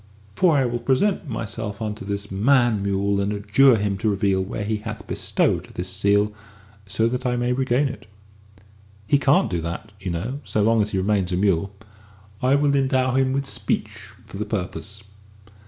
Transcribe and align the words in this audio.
For 0.31 0.53
I 0.57 0.65
will 0.65 0.79
present 0.79 1.29
myself 1.29 1.79
unto 1.79 2.03
this 2.03 2.31
man 2.31 2.81
mule 2.81 3.21
and 3.21 3.31
adjure 3.31 3.75
him 3.75 3.99
to 3.99 4.09
reveal 4.09 4.43
where 4.43 4.63
he 4.63 4.77
hath 4.77 5.05
bestowed 5.05 5.65
this 5.75 5.89
seal, 5.89 6.33
so 6.87 7.07
that 7.07 7.23
I 7.23 7.35
may 7.35 7.53
regain 7.53 7.87
it." 7.87 8.07
"He 9.05 9.19
can't 9.19 9.47
do 9.51 9.61
that, 9.61 9.91
you 9.99 10.09
know, 10.09 10.39
so 10.43 10.63
long 10.63 10.81
as 10.81 10.89
he 10.89 10.97
remains 10.97 11.31
a 11.33 11.37
mule." 11.37 11.71
"I 12.41 12.55
will 12.55 12.75
endow 12.75 13.13
him 13.13 13.31
with 13.31 13.45
speech 13.45 13.91
for 14.25 14.37
the 14.37 14.45
purpose." 14.45 15.03